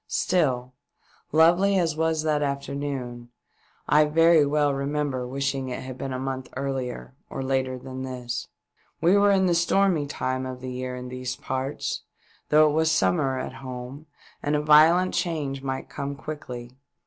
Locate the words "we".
8.99-9.15